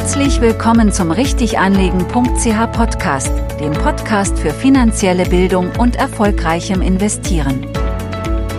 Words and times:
Herzlich 0.00 0.40
willkommen 0.40 0.90
zum 0.90 1.10
Richtiganlegen.ch 1.10 2.72
Podcast, 2.72 3.30
dem 3.60 3.72
Podcast 3.72 4.38
für 4.38 4.50
finanzielle 4.50 5.26
Bildung 5.26 5.70
und 5.78 5.94
erfolgreichem 5.94 6.80
Investieren. 6.80 7.66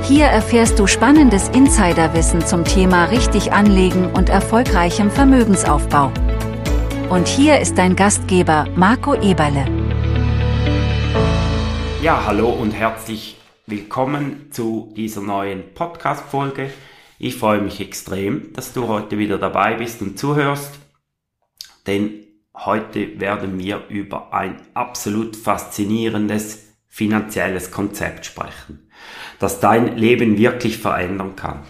Hier 0.03 0.25
erfährst 0.25 0.77
du 0.77 0.85
spannendes 0.85 1.49
Insiderwissen 1.49 2.45
zum 2.45 2.63
Thema 2.63 3.05
richtig 3.05 3.53
anlegen 3.53 4.11
und 4.11 4.29
erfolgreichem 4.29 5.09
Vermögensaufbau. 5.09 6.11
Und 7.09 7.27
hier 7.27 7.59
ist 7.59 7.75
dein 7.75 7.95
Gastgeber 7.95 8.67
Marco 8.75 9.15
Eberle. 9.15 9.65
Ja, 12.03 12.23
hallo 12.27 12.51
und 12.51 12.71
herzlich 12.71 13.35
willkommen 13.65 14.51
zu 14.51 14.93
dieser 14.95 15.21
neuen 15.21 15.73
Podcast-Folge. 15.73 16.69
Ich 17.17 17.35
freue 17.35 17.61
mich 17.61 17.81
extrem, 17.81 18.53
dass 18.53 18.73
du 18.73 18.87
heute 18.87 19.17
wieder 19.17 19.39
dabei 19.39 19.73
bist 19.73 20.03
und 20.03 20.19
zuhörst 20.19 20.80
denn 21.87 22.25
heute 22.53 23.19
werden 23.19 23.57
wir 23.59 23.87
über 23.87 24.33
ein 24.33 24.61
absolut 24.73 25.35
faszinierendes 25.35 26.67
finanzielles 26.87 27.71
Konzept 27.71 28.25
sprechen, 28.25 28.89
das 29.39 29.59
dein 29.59 29.97
Leben 29.97 30.37
wirklich 30.37 30.77
verändern 30.77 31.35
kann. 31.35 31.63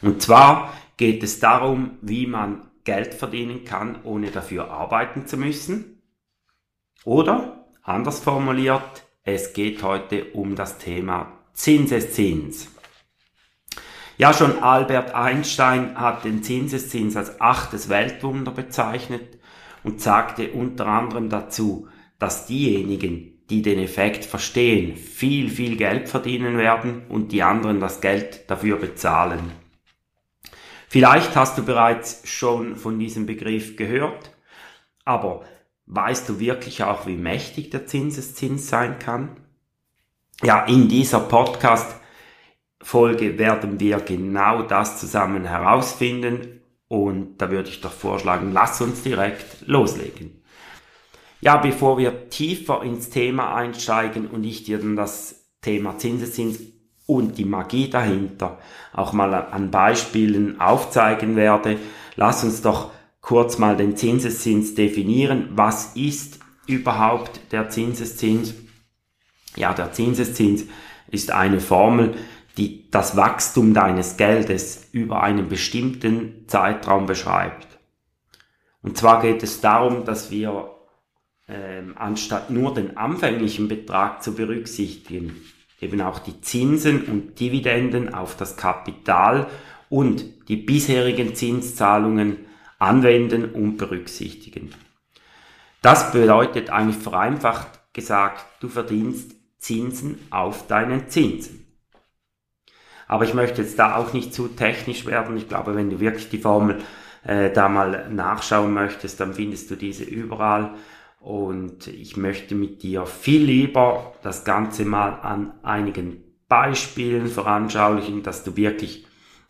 Und 0.00 0.22
zwar 0.22 0.72
geht 0.96 1.22
es 1.22 1.40
darum, 1.40 1.98
wie 2.00 2.26
man 2.26 2.70
Geld 2.84 3.14
verdienen 3.14 3.64
kann, 3.64 4.02
ohne 4.02 4.30
dafür 4.30 4.70
arbeiten 4.70 5.26
zu 5.26 5.36
müssen. 5.36 6.02
Oder, 7.04 7.66
anders 7.82 8.20
formuliert, 8.20 9.04
es 9.24 9.52
geht 9.52 9.82
heute 9.82 10.24
um 10.32 10.56
das 10.56 10.78
Thema 10.78 11.32
Zinseszins. 11.52 12.68
Ja, 14.18 14.34
schon 14.34 14.62
Albert 14.62 15.14
Einstein 15.14 15.98
hat 15.98 16.24
den 16.24 16.42
Zinseszins 16.42 17.16
als 17.16 17.40
achtes 17.40 17.88
Weltwunder 17.88 18.52
bezeichnet 18.52 19.38
und 19.82 20.00
sagte 20.00 20.50
unter 20.52 20.86
anderem 20.86 21.28
dazu, 21.28 21.88
dass 22.18 22.46
diejenigen, 22.46 23.40
die 23.48 23.62
den 23.62 23.78
Effekt 23.78 24.24
verstehen, 24.24 24.96
viel, 24.96 25.50
viel 25.50 25.76
Geld 25.76 26.08
verdienen 26.08 26.56
werden 26.58 27.02
und 27.08 27.32
die 27.32 27.42
anderen 27.42 27.80
das 27.80 28.00
Geld 28.00 28.50
dafür 28.50 28.76
bezahlen. 28.76 29.52
Vielleicht 30.88 31.34
hast 31.36 31.56
du 31.56 31.64
bereits 31.64 32.28
schon 32.28 32.76
von 32.76 32.98
diesem 32.98 33.24
Begriff 33.24 33.76
gehört, 33.76 34.36
aber 35.04 35.42
weißt 35.86 36.28
du 36.28 36.38
wirklich 36.38 36.84
auch, 36.84 37.06
wie 37.06 37.16
mächtig 37.16 37.70
der 37.70 37.86
Zinseszins 37.86 38.68
sein 38.68 38.98
kann? 38.98 39.36
Ja, 40.42 40.64
in 40.64 40.88
dieser 40.88 41.20
Podcast 41.20 41.96
Folge 42.82 43.38
werden 43.38 43.80
wir 43.80 44.00
genau 44.00 44.62
das 44.62 45.00
zusammen 45.00 45.44
herausfinden 45.44 46.60
und 46.88 47.38
da 47.38 47.50
würde 47.50 47.70
ich 47.70 47.80
doch 47.80 47.92
vorschlagen, 47.92 48.52
lass 48.52 48.80
uns 48.80 49.02
direkt 49.02 49.66
loslegen. 49.66 50.42
Ja, 51.40 51.56
bevor 51.56 51.98
wir 51.98 52.28
tiefer 52.28 52.82
ins 52.82 53.10
Thema 53.10 53.54
einsteigen 53.54 54.28
und 54.28 54.44
ich 54.44 54.64
dir 54.64 54.78
dann 54.78 54.94
das 54.94 55.46
Thema 55.60 55.98
Zinseszins 55.98 56.60
und 57.06 57.38
die 57.38 57.44
Magie 57.44 57.88
dahinter 57.88 58.58
auch 58.92 59.12
mal 59.12 59.34
an 59.34 59.70
Beispielen 59.70 60.60
aufzeigen 60.60 61.34
werde, 61.34 61.78
lass 62.16 62.44
uns 62.44 62.62
doch 62.62 62.92
kurz 63.20 63.58
mal 63.58 63.76
den 63.76 63.96
Zinseszins 63.96 64.74
definieren. 64.74 65.48
Was 65.52 65.96
ist 65.96 66.40
überhaupt 66.66 67.40
der 67.52 67.70
Zinseszins? 67.70 68.54
Ja, 69.56 69.72
der 69.72 69.92
Zinseszins 69.92 70.64
ist 71.10 71.30
eine 71.30 71.60
Formel, 71.60 72.14
die 72.56 72.90
das 72.90 73.16
Wachstum 73.16 73.74
deines 73.74 74.16
Geldes 74.16 74.88
über 74.92 75.22
einen 75.22 75.48
bestimmten 75.48 76.44
Zeitraum 76.48 77.06
beschreibt. 77.06 77.66
Und 78.82 78.98
zwar 78.98 79.22
geht 79.22 79.42
es 79.42 79.60
darum, 79.60 80.04
dass 80.04 80.30
wir 80.30 80.70
ähm, 81.48 81.94
anstatt 81.96 82.50
nur 82.50 82.74
den 82.74 82.96
anfänglichen 82.96 83.68
Betrag 83.68 84.22
zu 84.22 84.34
berücksichtigen, 84.34 85.40
eben 85.80 86.00
auch 86.00 86.18
die 86.18 86.40
Zinsen 86.40 87.04
und 87.04 87.40
Dividenden 87.40 88.12
auf 88.14 88.36
das 88.36 88.56
Kapital 88.56 89.48
und 89.88 90.48
die 90.48 90.56
bisherigen 90.56 91.34
Zinszahlungen 91.34 92.38
anwenden 92.78 93.52
und 93.52 93.76
berücksichtigen. 93.76 94.74
Das 95.82 96.12
bedeutet 96.12 96.70
eigentlich 96.70 97.02
vereinfacht 97.02 97.80
gesagt, 97.92 98.44
du 98.60 98.68
verdienst 98.68 99.32
Zinsen 99.58 100.18
auf 100.30 100.66
deinen 100.66 101.08
Zinsen. 101.08 101.61
Aber 103.12 103.26
ich 103.26 103.34
möchte 103.34 103.60
jetzt 103.60 103.78
da 103.78 103.96
auch 103.96 104.14
nicht 104.14 104.32
zu 104.32 104.48
technisch 104.48 105.04
werden. 105.04 105.36
Ich 105.36 105.46
glaube, 105.46 105.74
wenn 105.74 105.90
du 105.90 106.00
wirklich 106.00 106.30
die 106.30 106.38
Formel 106.38 106.78
äh, 107.24 107.50
da 107.50 107.68
mal 107.68 108.08
nachschauen 108.08 108.72
möchtest, 108.72 109.20
dann 109.20 109.34
findest 109.34 109.70
du 109.70 109.76
diese 109.76 110.04
überall. 110.04 110.76
Und 111.20 111.88
ich 111.88 112.16
möchte 112.16 112.54
mit 112.54 112.82
dir 112.82 113.04
viel 113.04 113.42
lieber 113.42 114.14
das 114.22 114.46
Ganze 114.46 114.86
mal 114.86 115.10
an 115.20 115.52
einigen 115.62 116.24
Beispielen 116.48 117.26
veranschaulichen, 117.26 118.22
dass 118.22 118.44
du 118.44 118.56
wirklich 118.56 119.06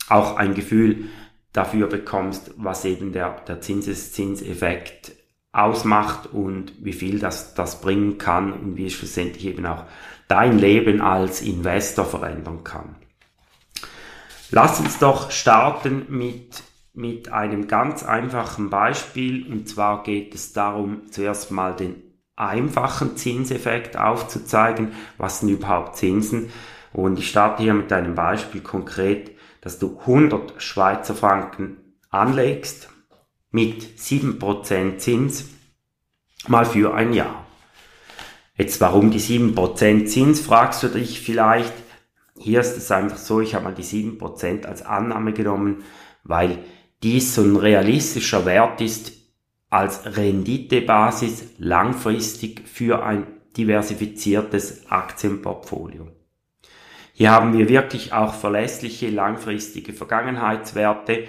auch 0.08 0.38
ein 0.38 0.54
Gefühl 0.54 1.04
dafür 1.52 1.86
bekommst, 1.86 2.54
was 2.56 2.84
eben 2.84 3.12
der, 3.12 3.42
der 3.46 3.60
Zinseszinseffekt 3.60 5.12
ausmacht 5.52 6.26
und 6.32 6.72
wie 6.84 6.94
viel 6.94 7.20
das, 7.20 7.54
das 7.54 7.80
bringen 7.80 8.18
kann 8.18 8.52
und 8.52 8.76
wie 8.76 8.86
es 8.86 8.94
schlussendlich 8.94 9.46
eben 9.46 9.64
auch 9.66 9.84
dein 10.26 10.58
Leben 10.58 11.00
als 11.00 11.42
Investor 11.42 12.06
verändern 12.06 12.64
kann. 12.64 12.96
Lass 14.54 14.80
uns 14.80 14.98
doch 14.98 15.30
starten 15.30 16.04
mit, 16.10 16.62
mit 16.92 17.32
einem 17.32 17.68
ganz 17.68 18.02
einfachen 18.02 18.68
Beispiel. 18.68 19.50
Und 19.50 19.66
zwar 19.66 20.02
geht 20.02 20.34
es 20.34 20.52
darum, 20.52 21.10
zuerst 21.10 21.50
mal 21.50 21.74
den 21.74 22.02
einfachen 22.36 23.16
Zinseffekt 23.16 23.96
aufzuzeigen. 23.96 24.92
Was 25.16 25.40
sind 25.40 25.48
überhaupt 25.48 25.96
Zinsen? 25.96 26.50
Und 26.92 27.18
ich 27.18 27.30
starte 27.30 27.62
hier 27.62 27.72
mit 27.72 27.90
einem 27.94 28.14
Beispiel 28.14 28.60
konkret, 28.60 29.30
dass 29.62 29.78
du 29.78 29.98
100 30.00 30.60
Schweizer 30.60 31.14
Franken 31.14 31.94
anlegst 32.10 32.90
mit 33.52 33.82
7% 33.82 34.98
Zins 34.98 35.46
mal 36.46 36.66
für 36.66 36.92
ein 36.92 37.14
Jahr. 37.14 37.46
Jetzt 38.54 38.82
warum 38.82 39.10
die 39.10 39.20
7% 39.20 40.04
Zins, 40.04 40.42
fragst 40.42 40.82
du 40.82 40.88
dich 40.88 41.22
vielleicht. 41.22 41.72
Hier 42.38 42.60
ist 42.60 42.76
es 42.76 42.90
einfach 42.90 43.18
so, 43.18 43.40
ich 43.40 43.54
habe 43.54 43.64
mal 43.64 43.74
die 43.74 43.84
7% 43.84 44.66
als 44.66 44.82
Annahme 44.82 45.32
genommen, 45.32 45.84
weil 46.24 46.58
dies 47.02 47.34
so 47.34 47.42
ein 47.42 47.56
realistischer 47.56 48.46
Wert 48.46 48.80
ist 48.80 49.12
als 49.70 50.16
Renditebasis 50.16 51.54
langfristig 51.58 52.68
für 52.68 53.04
ein 53.04 53.26
diversifiziertes 53.56 54.90
Aktienportfolio. 54.90 56.08
Hier 57.12 57.30
haben 57.30 57.56
wir 57.56 57.68
wirklich 57.68 58.12
auch 58.12 58.34
verlässliche 58.34 59.10
langfristige 59.10 59.92
Vergangenheitswerte, 59.92 61.24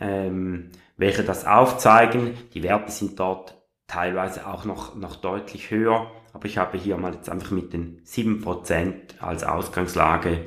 ähm, 0.00 0.70
welche 0.96 1.22
das 1.22 1.44
aufzeigen. 1.44 2.34
Die 2.54 2.62
Werte 2.62 2.90
sind 2.90 3.20
dort 3.20 3.54
teilweise 3.86 4.46
auch 4.46 4.64
noch, 4.64 4.94
noch 4.94 5.16
deutlich 5.16 5.70
höher, 5.70 6.10
aber 6.36 6.44
ich 6.44 6.58
habe 6.58 6.76
hier 6.76 6.98
mal 6.98 7.14
jetzt 7.14 7.30
einfach 7.30 7.50
mit 7.50 7.72
den 7.72 8.02
7% 8.04 9.20
als 9.20 9.42
Ausgangslage 9.42 10.42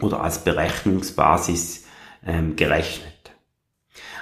oder 0.00 0.20
als 0.20 0.42
Berechnungsbasis 0.42 1.86
ähm, 2.26 2.56
gerechnet. 2.56 3.30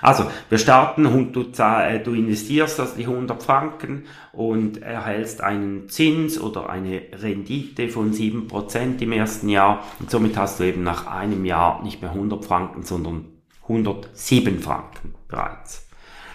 Also, 0.03 0.31
wir 0.50 0.59
starten 0.59 1.06
und 1.06 1.33
du, 1.33 1.47
äh, 1.59 2.00
du 2.00 2.12
investierst 2.12 2.78
also 2.81 2.97
die 2.97 3.06
100 3.06 3.43
Franken 3.43 4.05
und 4.33 4.83
erhältst 4.83 5.41
einen 5.41 5.88
Zins 5.88 6.38
oder 6.38 6.69
eine 6.69 7.00
Rendite 7.15 7.88
von 7.88 8.12
7% 8.12 9.00
im 9.00 9.12
ersten 9.12 9.49
Jahr 9.49 9.82
und 10.00 10.11
somit 10.11 10.37
hast 10.37 10.61
du 10.61 10.64
eben 10.64 10.82
nach 10.82 11.06
einem 11.06 11.47
Jahr 11.47 11.82
nicht 11.82 12.02
mehr 12.02 12.11
100 12.11 12.44
Franken, 12.44 12.82
sondern 12.82 13.25
107 13.62 14.61
Franken 14.61 15.14
bereits. 15.29 15.88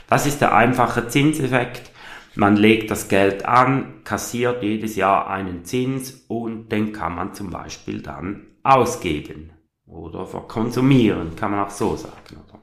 Das 0.07 0.25
ist 0.25 0.41
der 0.41 0.55
einfache 0.55 1.07
Zinseffekt. 1.07 1.91
Man 2.35 2.57
legt 2.57 2.91
das 2.91 3.07
Geld 3.07 3.45
an, 3.45 4.03
kassiert 4.03 4.61
jedes 4.61 4.95
Jahr 4.95 5.27
einen 5.29 5.63
Zins 5.63 6.25
und 6.27 6.69
den 6.69 6.91
kann 6.91 7.15
man 7.15 7.33
zum 7.33 7.49
Beispiel 7.49 8.01
dann 8.01 8.47
ausgeben 8.63 9.51
oder 9.85 10.25
verkonsumieren, 10.25 11.35
kann 11.35 11.51
man 11.51 11.65
auch 11.65 11.69
so 11.69 11.95
sagen. 11.95 12.43
Oder? 12.47 12.61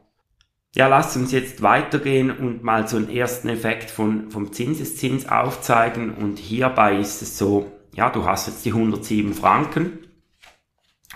Ja, 0.75 0.89
lasst 0.89 1.17
uns 1.17 1.33
jetzt 1.33 1.63
weitergehen 1.63 2.31
und 2.31 2.63
mal 2.63 2.89
so 2.89 2.97
einen 2.97 3.11
ersten 3.11 3.49
Effekt 3.49 3.91
von, 3.91 4.31
vom 4.31 4.53
Zinseszins 4.53 5.29
aufzeigen. 5.29 6.15
Und 6.15 6.39
hierbei 6.39 6.99
ist 6.99 7.21
es 7.23 7.37
so, 7.37 7.71
ja, 7.95 8.11
du 8.11 8.25
hast 8.25 8.47
jetzt 8.47 8.65
die 8.65 8.73
107 8.73 9.35
Franken 9.35 9.99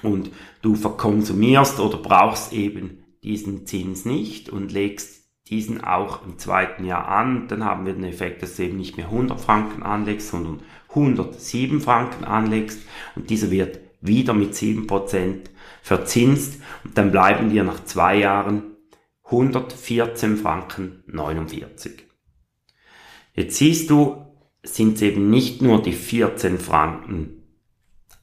und 0.03 0.31
du 0.61 0.75
verkonsumierst 0.75 1.81
oder 1.81 1.97
brauchst 1.97 2.53
eben 2.53 3.05
diesen 3.23 3.67
Zins 3.67 4.05
nicht 4.05 4.51
und 4.51 4.73
legst 4.73 5.16
diesen 5.49 5.85
auch 5.85 6.25
im 6.25 6.39
zweiten 6.39 6.85
Jahr 6.85 7.09
an. 7.09 7.49
Dann 7.49 7.65
haben 7.65 7.87
wir 7.87 7.93
den 7.93 8.05
Effekt, 8.05 8.43
dass 8.43 8.57
du 8.57 8.65
eben 8.65 8.77
nicht 8.77 8.97
mehr 8.97 9.07
100 9.07 9.41
Franken 9.41 9.83
anlegst, 9.83 10.29
sondern 10.29 10.61
107 10.89 11.81
Franken 11.81 12.25
anlegst 12.25 12.81
und 13.15 13.31
dieser 13.31 13.51
wird 13.51 13.81
wieder 14.01 14.35
mit 14.35 14.55
7% 14.55 15.41
verzinst 15.83 16.61
und 16.85 16.97
dann 16.99 17.11
bleiben 17.11 17.51
dir 17.51 17.65
nach 17.65 17.85
zwei 17.85 18.19
Jahren 18.19 18.77
114 19.25 20.37
Franken 20.37 21.03
49. 21.07 22.05
Jetzt 23.35 23.57
siehst 23.57 23.91
du, 23.91 24.25
sind 24.63 24.97
es 24.97 25.03
eben 25.03 25.31
nicht 25.31 25.63
nur 25.63 25.83
die 25.83 25.93
14 25.93 26.59
Franken 26.59 27.43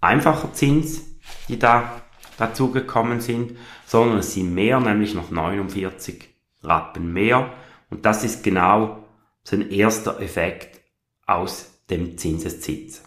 einfacher 0.01 0.51
Zins, 0.53 1.03
die 1.47 1.59
da 1.59 2.01
dazugekommen 2.37 3.21
sind, 3.21 3.57
sondern 3.85 4.19
es 4.19 4.33
sind 4.33 4.53
mehr, 4.53 4.79
nämlich 4.79 5.13
noch 5.13 5.31
49 5.31 6.32
Rappen 6.63 7.13
mehr. 7.13 7.51
Und 7.89 8.05
das 8.05 8.23
ist 8.23 8.43
genau 8.43 9.05
so 9.43 9.55
ein 9.55 9.69
erster 9.69 10.19
Effekt 10.19 10.81
aus 11.25 11.71
dem 11.89 12.17
Zinseszins. 12.17 13.03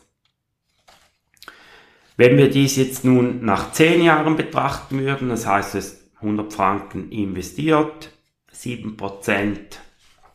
Wenn 2.17 2.39
wir 2.39 2.49
dies 2.49 2.77
jetzt 2.77 3.05
nun 3.05 3.45
nach 3.45 3.73
10 3.73 4.03
Jahren 4.03 4.37
betrachten 4.37 5.01
würden, 5.01 5.29
das 5.29 5.47
heißt, 5.47 5.75
es 5.75 6.11
100 6.17 6.53
Franken 6.53 7.11
investiert, 7.11 8.11
7% 8.55 9.59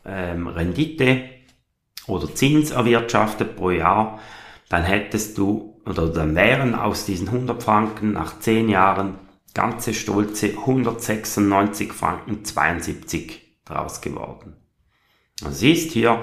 ähm, 0.04 0.46
Rendite 0.46 1.24
oder 2.06 2.32
Zins 2.34 2.70
erwirtschaftet 2.70 3.56
pro 3.56 3.70
Jahr, 3.70 4.20
dann 4.68 4.84
hättest 4.84 5.38
du, 5.38 5.80
oder 5.84 6.08
dann 6.08 6.36
wären 6.36 6.74
aus 6.74 7.04
diesen 7.04 7.28
100 7.28 7.62
Franken 7.62 8.12
nach 8.12 8.38
10 8.38 8.68
Jahren 8.68 9.18
ganze 9.54 9.94
stolze 9.94 10.50
196 10.50 11.92
Franken 11.92 12.44
72 12.44 13.42
draus 13.64 14.00
geworden. 14.00 14.56
Also 15.42 15.56
siehst 15.56 15.92
hier 15.92 16.22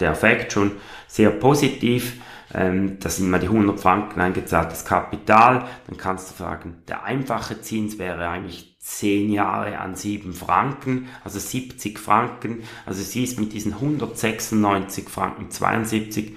der 0.00 0.12
Effekt 0.12 0.52
schon 0.52 0.72
sehr 1.08 1.30
positiv. 1.30 2.20
Ähm, 2.52 2.98
das 3.00 3.16
sind 3.16 3.30
mal 3.30 3.40
die 3.40 3.46
100 3.46 3.78
Franken 3.80 4.20
eingezahltes 4.20 4.84
Kapital. 4.84 5.66
Dann 5.86 5.96
kannst 5.96 6.30
du 6.30 6.36
sagen, 6.36 6.82
der 6.88 7.04
einfache 7.04 7.60
Zins 7.60 7.98
wäre 7.98 8.28
eigentlich 8.28 8.76
10 8.80 9.30
Jahre 9.30 9.78
an 9.78 9.94
7 9.94 10.32
Franken, 10.32 11.08
also 11.24 11.38
70 11.38 11.98
Franken. 11.98 12.62
Also 12.86 13.02
siehst 13.02 13.38
mit 13.38 13.52
diesen 13.52 13.74
196 13.74 15.08
Franken 15.08 15.50
72 15.50 16.36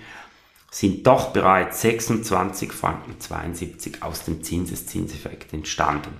sind 0.69 1.05
doch 1.05 1.33
bereits 1.33 1.81
26 1.81 2.71
Franken 2.71 3.19
72 3.19 4.01
aus 4.01 4.25
dem 4.25 4.41
Zinseszinseffekt 4.41 5.53
entstanden. 5.53 6.19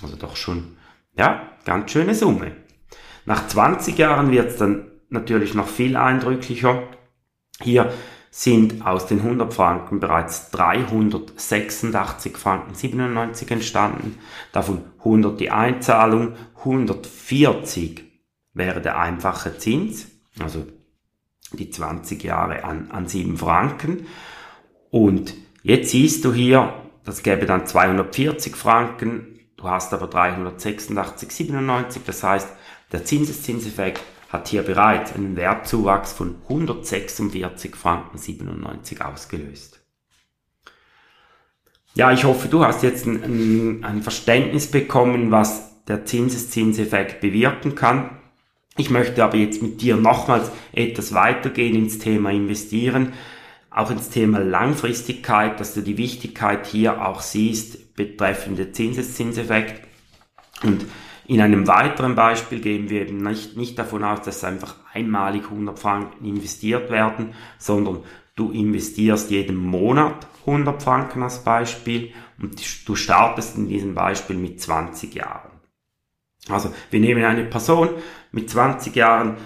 Also 0.00 0.16
doch 0.16 0.36
schon, 0.36 0.76
ja, 1.16 1.48
ganz 1.64 1.90
schöne 1.90 2.14
Summe. 2.14 2.56
Nach 3.24 3.46
20 3.46 3.98
Jahren 3.98 4.30
wird 4.30 4.50
es 4.50 4.56
dann 4.56 4.90
natürlich 5.10 5.54
noch 5.54 5.68
viel 5.68 5.96
eindrücklicher. 5.96 6.84
Hier 7.60 7.92
sind 8.30 8.84
aus 8.86 9.06
den 9.06 9.20
100 9.20 9.52
Franken 9.52 10.00
bereits 10.00 10.50
386 10.52 12.38
Franken 12.38 12.74
97 12.74 13.50
entstanden, 13.50 14.18
davon 14.52 14.84
100 15.00 15.38
die 15.38 15.50
Einzahlung, 15.50 16.34
140 16.56 18.04
wäre 18.54 18.80
der 18.80 18.98
einfache 18.98 19.58
Zins, 19.58 20.06
also 20.40 20.66
die 21.52 21.68
20 21.68 22.24
Jahre 22.24 22.64
an, 22.64 22.90
an 22.90 23.06
7 23.06 23.36
Franken. 23.36 24.06
Und 24.90 25.34
jetzt 25.62 25.90
siehst 25.90 26.24
du 26.24 26.32
hier, 26.32 26.72
das 27.04 27.22
gäbe 27.22 27.44
dann 27.44 27.66
240 27.66 28.56
Franken, 28.56 29.31
du 29.62 29.68
hast 29.68 29.94
aber 29.94 30.06
386,97, 30.06 32.00
das 32.04 32.22
heißt, 32.22 32.48
der 32.90 33.04
Zinseszinseffekt 33.04 34.02
hat 34.28 34.48
hier 34.48 34.62
bereits 34.62 35.14
einen 35.14 35.36
Wertzuwachs 35.36 36.12
von 36.12 36.36
146 36.48 37.76
Franken 37.76 38.18
97 38.18 39.02
ausgelöst. 39.02 39.80
Ja, 41.94 42.10
ich 42.10 42.24
hoffe, 42.24 42.48
du 42.48 42.64
hast 42.64 42.82
jetzt 42.82 43.06
ein, 43.06 43.22
ein, 43.22 43.84
ein 43.84 44.02
Verständnis 44.02 44.70
bekommen, 44.70 45.30
was 45.30 45.84
der 45.84 46.06
Zinseszinseffekt 46.06 47.20
bewirken 47.20 47.74
kann. 47.74 48.18
Ich 48.78 48.88
möchte 48.88 49.22
aber 49.22 49.36
jetzt 49.36 49.60
mit 49.60 49.82
dir 49.82 49.96
nochmals 49.96 50.50
etwas 50.72 51.12
weitergehen 51.12 51.76
ins 51.76 51.98
Thema 51.98 52.30
Investieren, 52.30 53.12
auch 53.74 53.90
ins 53.90 54.10
Thema 54.10 54.38
Langfristigkeit, 54.38 55.58
dass 55.60 55.74
du 55.74 55.80
die 55.80 55.98
Wichtigkeit 55.98 56.66
hier 56.66 57.06
auch 57.06 57.20
siehst 57.20 57.94
betreffend 57.94 58.58
den 58.58 58.74
Zinseszinseffekt. 58.74 59.86
Und 60.62 60.86
in 61.26 61.40
einem 61.40 61.66
weiteren 61.66 62.14
Beispiel 62.14 62.60
gehen 62.60 62.90
wir 62.90 63.02
eben 63.02 63.18
nicht, 63.18 63.56
nicht 63.56 63.78
davon 63.78 64.04
aus, 64.04 64.22
dass 64.22 64.44
einfach 64.44 64.76
einmalig 64.92 65.44
100 65.44 65.78
Franken 65.78 66.24
investiert 66.24 66.90
werden, 66.90 67.34
sondern 67.58 68.00
du 68.36 68.50
investierst 68.50 69.30
jeden 69.30 69.56
Monat 69.56 70.26
100 70.46 70.82
Franken 70.82 71.22
als 71.22 71.44
Beispiel 71.44 72.12
und 72.40 72.88
du 72.88 72.94
startest 72.96 73.56
in 73.56 73.68
diesem 73.68 73.94
Beispiel 73.94 74.36
mit 74.36 74.60
20 74.60 75.14
Jahren. 75.14 75.50
Also 76.48 76.74
wir 76.90 77.00
nehmen 77.00 77.24
eine 77.24 77.44
Person 77.44 77.90
mit 78.32 78.50
20 78.50 78.96
Jahren, 78.96 79.36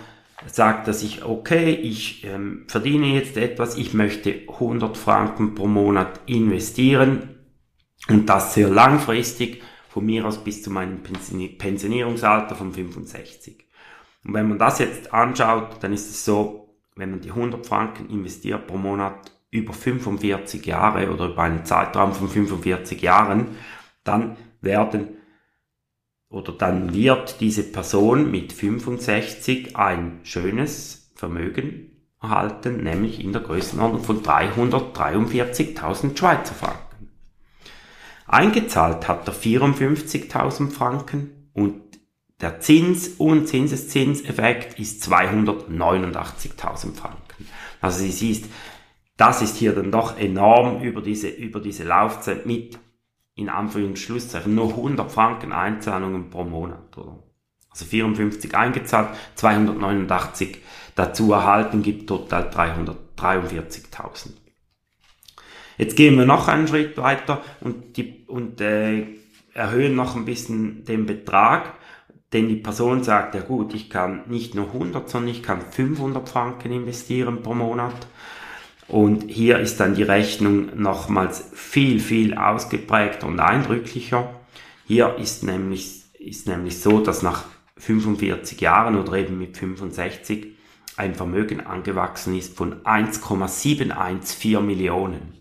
sagt 0.47 0.87
er 0.87 0.95
sich, 0.95 1.25
okay, 1.25 1.71
ich 1.71 2.25
ähm, 2.25 2.65
verdiene 2.69 3.15
jetzt 3.15 3.37
etwas, 3.37 3.77
ich 3.77 3.95
möchte 3.95 4.43
100 4.49 4.97
Franken 4.97 5.55
pro 5.55 5.67
Monat 5.67 6.21
investieren 6.27 7.37
und 8.09 8.29
das 8.29 8.55
sehr 8.55 8.69
langfristig 8.69 9.63
von 9.89 10.05
mir 10.05 10.27
aus 10.27 10.45
bis 10.45 10.63
zu 10.63 10.71
meinem 10.71 11.03
Pensionierungsalter 11.03 12.55
von 12.55 12.73
65. 12.73 13.67
Und 14.25 14.35
wenn 14.35 14.49
man 14.49 14.59
das 14.59 14.79
jetzt 14.79 15.13
anschaut, 15.15 15.83
dann 15.83 15.93
ist 15.93 16.11
es 16.11 16.25
so, 16.25 16.77
wenn 16.97 17.11
man 17.11 17.21
die 17.21 17.31
100 17.31 17.67
Franken 17.67 18.11
investiert 18.11 18.67
pro 18.67 18.77
Monat 18.77 19.33
über 19.51 19.73
45 19.73 20.67
Jahre 20.67 21.11
oder 21.11 21.27
über 21.29 21.43
einen 21.43 21.65
Zeitraum 21.65 22.13
von 22.13 22.29
45 22.29 23.01
Jahren, 23.01 23.57
dann 24.05 24.37
werden 24.61 25.16
oder 26.29 26.53
dann 26.53 26.93
wird 26.93 27.41
diese 27.41 27.63
Person 27.63 28.31
mit 28.31 28.53
65 28.53 29.77
ein 29.77 30.21
schönes 30.25 31.13
Vermögen 31.15 31.93
erhalten, 32.21 32.83
nämlich 32.83 33.23
in 33.23 33.33
der 33.33 33.43
Größenordnung 33.43 34.03
von 34.03 34.23
343.000 34.23 36.17
Schweizer 36.17 36.55
Franken. 36.55 37.11
Eingezahlt 38.27 39.07
hat 39.07 39.29
er 39.29 39.35
54.000 39.35 40.71
Franken 40.71 41.51
und 41.53 41.83
der 42.41 42.61
Zins- 42.61 43.15
und 43.17 43.49
Zinseszinseffekt 43.49 44.79
ist 44.79 45.03
289.000 45.05 46.95
Franken. 46.95 47.49
Also 47.81 48.01
sie 48.01 48.11
siehst, 48.11 48.47
das 49.17 49.41
ist 49.41 49.57
hier 49.57 49.73
dann 49.73 49.91
doch 49.91 50.19
enorm 50.19 50.83
über 50.83 51.01
diese, 51.01 51.29
über 51.29 51.61
diese 51.61 51.85
Laufzeit 51.85 52.45
mit, 52.45 52.79
in 53.37 53.49
Anführungszeichen, 53.51 54.55
nur 54.55 54.71
100 54.71 55.13
Franken 55.13 55.53
Einzahlungen 55.53 56.31
pro 56.31 56.43
Monat. 56.45 56.97
Oder? 56.97 57.23
Also 57.71 57.85
54 57.85 58.57
eingezahlt, 58.57 59.11
289 59.35 60.59
dazu 60.95 61.33
erhalten, 61.33 61.83
gibt 61.83 62.09
total 62.09 62.49
343.000. 62.49 64.31
Jetzt 65.77 65.97
gehen 65.97 66.17
wir 66.17 66.25
noch 66.25 66.49
einen 66.49 66.67
Schritt 66.67 66.97
weiter 66.97 67.43
und, 67.61 67.99
die, 67.99 68.25
und 68.27 68.63
äh, 68.63 69.07
erhöhen 69.53 69.95
noch 69.95 70.17
ein 70.17 70.25
bisschen 70.25 70.87
den 70.87 71.05
Betrag, 71.05 71.75
denn 72.33 72.49
die 72.49 72.57
Person 72.57 73.03
sagt, 73.03 73.35
ja 73.35 73.43
gut, 73.43 73.75
ich 73.75 73.91
kann 73.91 74.23
nicht 74.29 74.55
nur 74.55 74.69
100, 74.69 75.11
sondern 75.11 75.31
ich 75.31 75.43
kann 75.43 75.61
500 75.61 76.27
Franken 76.27 76.73
investieren 76.73 77.43
pro 77.43 77.53
Monat. 77.53 78.07
Und 78.89 79.29
hier 79.29 79.59
ist 79.59 79.81
dann 79.81 79.95
die 79.95 80.05
Rechnung 80.05 80.81
nochmals 80.81 81.51
viel, 81.55 81.99
viel 81.99 82.35
ausgeprägter 82.35 83.27
und 83.27 83.41
eindrücklicher. 83.41 84.41
Hier 84.87 85.17
ist 85.17 85.43
nämlich, 85.43 86.05
ist 86.19 86.47
nämlich 86.47 86.81
so, 86.81 87.01
dass 87.01 87.23
nach 87.23 87.45
45 87.79 88.61
Jahren 88.61 88.97
oder 88.97 89.15
eben 89.15 89.39
mit 89.39 89.57
65 89.57 90.57
ein 90.97 91.15
Vermögen 91.15 91.61
angewachsen 91.61 92.37
ist 92.37 92.57
von 92.57 92.85
1,714 92.87 94.65
Millionen. 94.65 95.35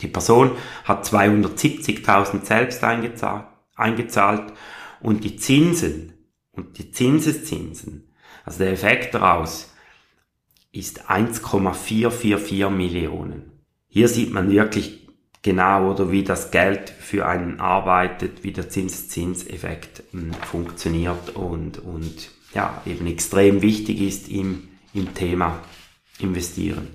Die 0.00 0.08
Person 0.08 0.52
hat 0.84 1.06
270.000 1.06 2.44
selbst 2.44 2.84
eingezahlt, 2.84 3.46
eingezahlt 3.74 4.52
und 5.00 5.24
die 5.24 5.36
Zinsen 5.36 6.12
und 6.52 6.78
die 6.78 6.90
Zinseszinsen, 6.90 8.12
also 8.44 8.58
der 8.58 8.72
Effekt 8.72 9.14
daraus, 9.14 9.69
ist 10.72 11.10
1,444 11.10 12.70
Millionen. 12.70 13.52
Hier 13.88 14.08
sieht 14.08 14.32
man 14.32 14.50
wirklich 14.50 15.08
genau 15.42 15.90
oder 15.90 16.12
wie 16.12 16.22
das 16.22 16.50
Geld 16.50 16.90
für 16.90 17.26
einen 17.26 17.60
arbeitet, 17.60 18.44
wie 18.44 18.52
der 18.52 18.68
Zinseszinseffekt 18.68 20.02
hm, 20.12 20.32
funktioniert 20.34 21.30
und, 21.30 21.78
und 21.78 22.30
ja, 22.54 22.82
eben 22.86 23.06
extrem 23.06 23.62
wichtig 23.62 24.00
ist 24.00 24.28
im, 24.28 24.68
im 24.94 25.14
Thema 25.14 25.60
investieren 26.18 26.88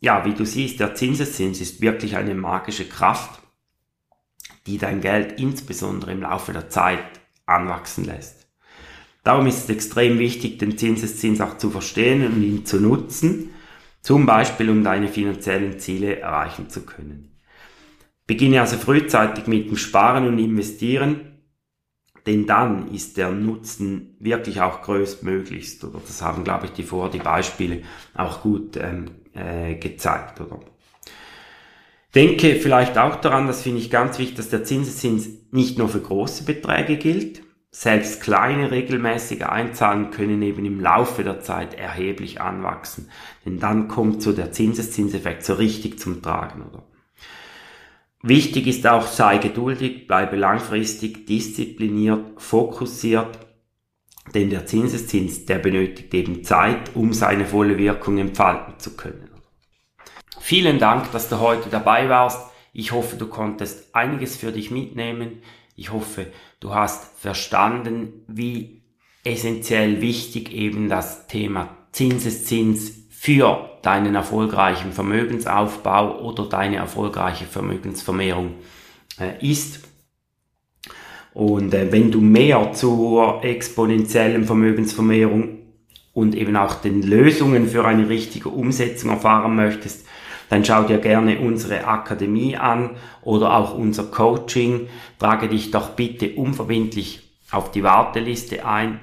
ja, 0.00 0.24
wie 0.24 0.34
du 0.34 0.44
siehst, 0.44 0.80
der 0.80 0.94
Zinseszins 0.94 1.60
ist 1.60 1.80
wirklich 1.80 2.16
eine 2.16 2.34
magische 2.34 2.88
Kraft, 2.88 3.40
die 4.66 4.78
dein 4.78 5.00
Geld 5.00 5.40
insbesondere 5.40 6.12
im 6.12 6.22
Laufe 6.22 6.52
der 6.52 6.68
Zeit 6.68 7.04
anwachsen 7.46 8.04
lässt. 8.04 8.35
Darum 9.26 9.48
ist 9.48 9.64
es 9.64 9.70
extrem 9.70 10.20
wichtig, 10.20 10.60
den 10.60 10.78
Zinseszins 10.78 11.40
auch 11.40 11.58
zu 11.58 11.68
verstehen 11.68 12.24
und 12.24 12.40
ihn 12.44 12.64
zu 12.64 12.80
nutzen, 12.80 13.50
zum 14.00 14.24
Beispiel 14.24 14.70
um 14.70 14.84
deine 14.84 15.08
finanziellen 15.08 15.80
Ziele 15.80 16.20
erreichen 16.20 16.70
zu 16.70 16.82
können. 16.82 17.36
Beginne 18.28 18.60
also 18.60 18.76
frühzeitig 18.76 19.48
mit 19.48 19.68
dem 19.68 19.76
Sparen 19.78 20.28
und 20.28 20.38
Investieren, 20.38 21.40
denn 22.24 22.46
dann 22.46 22.94
ist 22.94 23.16
der 23.16 23.32
Nutzen 23.32 24.16
wirklich 24.20 24.60
auch 24.60 24.82
größtmöglichst. 24.82 25.82
Oder 25.82 26.00
das 26.06 26.22
haben, 26.22 26.44
glaube 26.44 26.66
ich, 26.66 26.72
die 26.74 26.84
vor 26.84 27.10
die 27.10 27.18
Beispiele 27.18 27.82
auch 28.14 28.42
gut 28.42 28.76
ähm, 28.76 29.06
äh, 29.34 29.74
gezeigt. 29.74 30.40
Oder? 30.40 30.60
Denke 32.14 32.54
vielleicht 32.54 32.96
auch 32.96 33.16
daran, 33.16 33.48
das 33.48 33.62
finde 33.62 33.80
ich 33.80 33.90
ganz 33.90 34.20
wichtig, 34.20 34.36
dass 34.36 34.50
der 34.50 34.62
Zinseszins 34.62 35.28
nicht 35.50 35.78
nur 35.78 35.88
für 35.88 36.00
große 36.00 36.44
Beträge 36.44 36.96
gilt. 36.96 37.42
Selbst 37.78 38.22
kleine 38.22 38.70
regelmäßige 38.70 39.42
Einzahlen 39.42 40.10
können 40.10 40.40
eben 40.40 40.64
im 40.64 40.80
Laufe 40.80 41.22
der 41.22 41.40
Zeit 41.40 41.74
erheblich 41.74 42.40
anwachsen. 42.40 43.10
Denn 43.44 43.58
dann 43.58 43.86
kommt 43.86 44.22
so 44.22 44.32
der 44.32 44.50
Zinseszinseffekt 44.50 45.44
so 45.44 45.52
richtig 45.52 45.98
zum 45.98 46.22
Tragen, 46.22 46.62
oder? 46.62 46.84
Wichtig 48.22 48.66
ist 48.66 48.86
auch, 48.86 49.06
sei 49.06 49.36
geduldig, 49.36 50.06
bleibe 50.06 50.36
langfristig 50.36 51.26
diszipliniert, 51.26 52.40
fokussiert, 52.40 53.38
denn 54.34 54.48
der 54.48 54.64
Zinseszins, 54.64 55.44
der 55.44 55.58
benötigt 55.58 56.14
eben 56.14 56.44
Zeit, 56.44 56.96
um 56.96 57.12
seine 57.12 57.44
volle 57.44 57.76
Wirkung 57.76 58.16
entfalten 58.16 58.78
zu 58.78 58.96
können. 58.96 59.28
Vielen 60.40 60.78
Dank, 60.78 61.12
dass 61.12 61.28
du 61.28 61.40
heute 61.40 61.68
dabei 61.68 62.08
warst. 62.08 62.40
Ich 62.72 62.92
hoffe, 62.92 63.16
du 63.16 63.26
konntest 63.26 63.94
einiges 63.94 64.34
für 64.34 64.50
dich 64.50 64.70
mitnehmen. 64.70 65.42
Ich 65.76 65.92
hoffe, 65.92 66.26
du 66.58 66.74
hast 66.74 67.20
verstanden, 67.20 68.24
wie 68.26 68.82
essentiell 69.24 70.00
wichtig 70.00 70.52
eben 70.52 70.88
das 70.88 71.26
Thema 71.26 71.76
Zinseszins 71.92 72.92
für 73.10 73.78
deinen 73.82 74.14
erfolgreichen 74.14 74.92
Vermögensaufbau 74.92 76.20
oder 76.20 76.46
deine 76.46 76.76
erfolgreiche 76.76 77.44
Vermögensvermehrung 77.44 78.54
äh, 79.20 79.46
ist. 79.46 79.86
Und 81.34 81.74
äh, 81.74 81.92
wenn 81.92 82.10
du 82.10 82.22
mehr 82.22 82.72
zur 82.72 83.44
exponentiellen 83.44 84.44
Vermögensvermehrung 84.44 85.58
und 86.14 86.34
eben 86.34 86.56
auch 86.56 86.76
den 86.76 87.02
Lösungen 87.02 87.68
für 87.68 87.84
eine 87.84 88.08
richtige 88.08 88.48
Umsetzung 88.48 89.10
erfahren 89.10 89.54
möchtest, 89.54 90.06
dann 90.48 90.64
schau 90.64 90.84
dir 90.84 90.98
gerne 90.98 91.40
unsere 91.40 91.86
Akademie 91.86 92.56
an 92.56 92.96
oder 93.22 93.56
auch 93.56 93.74
unser 93.74 94.04
Coaching. 94.04 94.88
Trage 95.18 95.48
dich 95.48 95.70
doch 95.70 95.90
bitte 95.90 96.34
unverbindlich 96.34 97.38
auf 97.50 97.70
die 97.70 97.82
Warteliste 97.82 98.66
ein. 98.66 99.00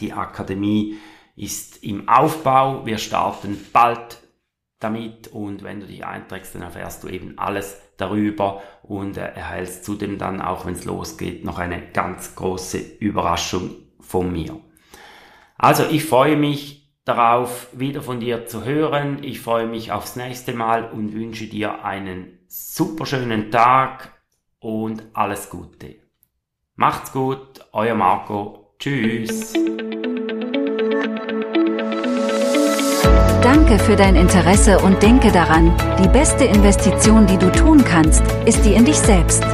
Die 0.00 0.12
Akademie 0.12 0.96
ist 1.36 1.82
im 1.84 2.08
Aufbau. 2.08 2.86
Wir 2.86 2.98
starten 2.98 3.58
bald 3.72 4.22
damit 4.80 5.28
und 5.28 5.62
wenn 5.62 5.80
du 5.80 5.86
dich 5.86 6.04
einträgst, 6.04 6.54
dann 6.54 6.62
erfährst 6.62 7.02
du 7.02 7.08
eben 7.08 7.38
alles 7.38 7.80
darüber 7.96 8.62
und 8.82 9.16
erhältst 9.16 9.84
zudem 9.84 10.18
dann, 10.18 10.40
auch 10.40 10.66
wenn 10.66 10.74
es 10.74 10.84
losgeht, 10.84 11.44
noch 11.44 11.58
eine 11.58 11.80
ganz 11.92 12.34
große 12.34 12.78
Überraschung 12.98 13.70
von 14.00 14.30
mir. 14.30 14.60
Also 15.56 15.84
ich 15.84 16.04
freue 16.04 16.36
mich 16.36 16.85
darauf, 17.06 17.68
wieder 17.72 18.02
von 18.02 18.20
dir 18.20 18.46
zu 18.46 18.66
hören. 18.66 19.22
Ich 19.22 19.40
freue 19.40 19.66
mich 19.66 19.92
aufs 19.92 20.16
nächste 20.16 20.52
Mal 20.52 20.90
und 20.90 21.14
wünsche 21.14 21.46
dir 21.46 21.82
einen 21.84 22.38
super 22.48 23.06
schönen 23.06 23.50
Tag 23.50 24.12
und 24.58 25.04
alles 25.14 25.48
Gute. 25.48 25.96
Macht's 26.74 27.12
gut, 27.12 27.64
euer 27.72 27.94
Marco. 27.94 28.74
Tschüss. 28.78 29.54
Danke 33.40 33.78
für 33.78 33.96
dein 33.96 34.16
Interesse 34.16 34.78
und 34.80 35.02
denke 35.02 35.32
daran, 35.32 35.72
die 36.02 36.08
beste 36.08 36.44
Investition, 36.44 37.26
die 37.26 37.38
du 37.38 37.50
tun 37.52 37.82
kannst, 37.84 38.22
ist 38.44 38.64
die 38.64 38.74
in 38.74 38.84
dich 38.84 38.98
selbst. 38.98 39.44